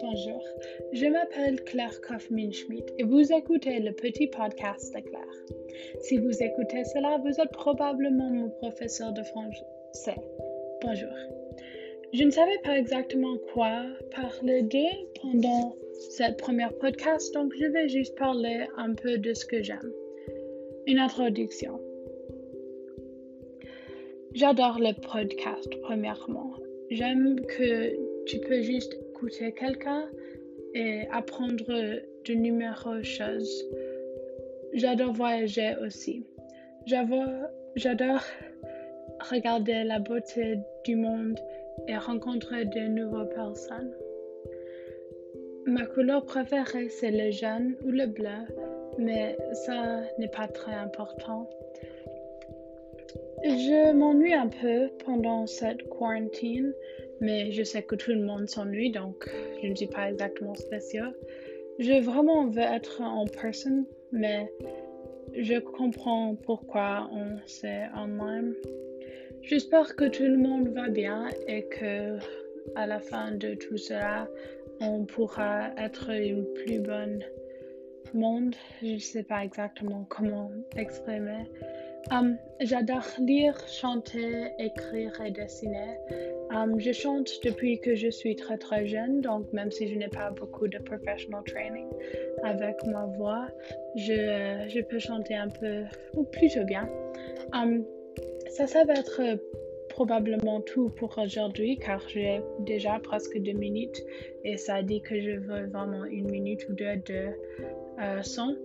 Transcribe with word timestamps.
Bonjour, 0.00 0.42
je 0.92 1.06
m'appelle 1.06 1.62
Claire 1.64 2.00
Kaufmann-Schmidt 2.00 2.94
et 2.98 3.02
vous 3.02 3.30
écoutez 3.32 3.80
le 3.80 3.92
petit 3.92 4.28
podcast 4.28 4.94
de 4.94 5.00
Claire. 5.00 5.44
Si 6.00 6.16
vous 6.16 6.42
écoutez 6.42 6.84
cela, 6.84 7.18
vous 7.18 7.38
êtes 7.38 7.52
probablement 7.52 8.30
mon 8.30 8.48
professeur 8.48 9.12
de 9.12 9.22
français. 9.24 10.16
Bonjour. 10.82 11.12
Je 12.14 12.24
ne 12.24 12.30
savais 12.30 12.58
pas 12.64 12.78
exactement 12.78 13.36
quoi 13.52 13.84
parler 14.14 14.66
pendant 15.20 15.74
cette 16.10 16.38
première 16.38 16.72
podcast, 16.78 17.34
donc 17.34 17.52
je 17.58 17.66
vais 17.66 17.88
juste 17.88 18.16
parler 18.16 18.66
un 18.78 18.94
peu 18.94 19.18
de 19.18 19.34
ce 19.34 19.44
que 19.44 19.62
j'aime. 19.62 19.92
Une 20.86 20.98
introduction. 20.98 21.78
J'adore 24.36 24.78
le 24.78 24.92
podcast, 24.92 25.66
premièrement. 25.80 26.52
J'aime 26.90 27.40
que 27.46 27.96
tu 28.26 28.38
peux 28.38 28.60
juste 28.60 28.92
écouter 28.92 29.50
quelqu'un 29.52 30.10
et 30.74 31.08
apprendre 31.10 31.64
de 31.66 32.34
nombreuses 32.34 33.02
choses. 33.02 33.64
J'adore 34.74 35.14
voyager 35.14 35.74
aussi. 35.80 36.22
J'adore 36.84 38.20
regarder 39.30 39.84
la 39.84 40.00
beauté 40.00 40.58
du 40.84 40.96
monde 40.96 41.40
et 41.88 41.96
rencontrer 41.96 42.66
de 42.66 42.80
nouvelles 42.88 43.30
personnes. 43.30 43.94
Ma 45.64 45.86
couleur 45.86 46.26
préférée, 46.26 46.90
c'est 46.90 47.10
le 47.10 47.30
jaune 47.30 47.74
ou 47.86 47.90
le 47.90 48.06
bleu, 48.06 48.44
mais 48.98 49.34
ça 49.64 50.02
n'est 50.18 50.28
pas 50.28 50.46
très 50.46 50.74
important. 50.74 51.48
Je 53.44 53.92
m'ennuie 53.92 54.34
un 54.34 54.48
peu 54.48 54.88
pendant 55.04 55.46
cette 55.46 55.88
quarantaine, 55.88 56.72
mais 57.20 57.52
je 57.52 57.62
sais 57.62 57.82
que 57.82 57.94
tout 57.94 58.10
le 58.10 58.22
monde 58.22 58.48
s'ennuie, 58.48 58.90
donc 58.90 59.28
je 59.62 59.68
ne 59.68 59.74
suis 59.74 59.86
pas 59.86 60.10
exactement 60.10 60.54
spécial. 60.54 61.14
Je 61.78 62.02
vraiment 62.02 62.46
veux 62.46 62.62
être 62.62 63.02
en 63.02 63.26
personne, 63.26 63.84
mais 64.12 64.50
je 65.34 65.58
comprends 65.58 66.34
pourquoi 66.34 67.08
on 67.12 67.36
s'est 67.46 67.84
online. 67.94 68.54
J'espère 69.42 69.94
que 69.94 70.08
tout 70.08 70.24
le 70.24 70.38
monde 70.38 70.68
va 70.68 70.88
bien 70.88 71.28
et 71.46 71.64
que 71.66 72.18
à 72.74 72.86
la 72.86 72.98
fin 72.98 73.32
de 73.32 73.54
tout 73.54 73.76
cela, 73.76 74.28
on 74.80 75.04
pourra 75.04 75.70
être 75.78 76.10
une 76.10 76.44
plus 76.54 76.80
bonne 76.80 77.22
monde. 78.14 78.54
Je 78.82 78.94
ne 78.94 78.98
sais 78.98 79.22
pas 79.22 79.44
exactement 79.44 80.06
comment 80.08 80.50
exprimer. 80.76 81.44
J'adore 82.60 83.06
lire, 83.18 83.56
chanter, 83.68 84.48
écrire 84.58 85.20
et 85.24 85.30
dessiner. 85.30 85.98
Je 86.78 86.92
chante 86.92 87.28
depuis 87.44 87.80
que 87.80 87.94
je 87.94 88.08
suis 88.08 88.36
très 88.36 88.56
très 88.56 88.86
jeune, 88.86 89.20
donc 89.20 89.52
même 89.52 89.70
si 89.70 89.88
je 89.88 89.98
n'ai 89.98 90.08
pas 90.08 90.30
beaucoup 90.30 90.68
de 90.68 90.78
professional 90.78 91.42
training 91.44 91.88
avec 92.44 92.76
ma 92.86 93.06
voix, 93.18 93.48
je, 93.96 94.66
je 94.68 94.80
peux 94.82 94.98
chanter 94.98 95.34
un 95.34 95.48
peu, 95.48 95.84
ou 96.14 96.24
plutôt 96.24 96.64
bien. 96.64 96.88
Ça, 98.48 98.66
ça 98.66 98.84
va 98.84 98.94
être 98.94 99.38
probablement 99.90 100.60
tout 100.60 100.90
pour 100.90 101.16
aujourd'hui 101.18 101.78
car 101.78 102.06
j'ai 102.08 102.40
déjà 102.60 102.98
presque 103.02 103.38
deux 103.38 103.52
minutes 103.52 103.98
et 104.44 104.56
ça 104.56 104.82
dit 104.82 105.00
que 105.00 105.20
je 105.20 105.32
veux 105.32 105.66
vraiment 105.66 106.04
une 106.04 106.30
minute 106.30 106.68
ou 106.68 106.74
deux 106.74 106.96
de 107.06 107.28
euh, 108.00 108.22
son. 108.22 108.56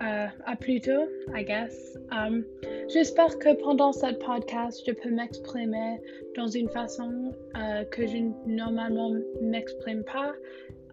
Um, 0.00 0.06
uh, 0.06 0.30
à 0.46 0.56
plus 0.56 0.80
tôt, 0.80 1.08
I 1.34 1.44
guess. 1.44 1.98
Um, 2.10 2.44
J'espère 2.92 3.38
que 3.38 3.54
pendant 3.62 3.92
cette 3.92 4.18
podcast, 4.18 4.82
je 4.86 4.92
peux 4.92 5.10
m'exprimer 5.10 6.00
dans 6.36 6.46
une 6.46 6.68
façon 6.68 7.32
uh, 7.54 7.86
que 7.90 8.06
je 8.06 8.18
normalement 8.46 9.12
m'exprime 9.40 10.04
pas. 10.04 10.32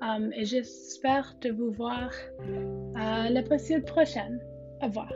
Um, 0.01 0.31
et 0.33 0.45
j'espère 0.45 1.35
de 1.41 1.51
vous 1.51 1.71
voir 1.71 2.11
uh, 2.47 3.33
la 3.33 3.43
possible 3.43 3.83
prochaine. 3.83 4.39
Au 4.81 4.85
revoir. 4.85 5.11